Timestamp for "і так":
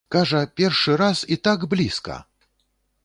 1.35-1.67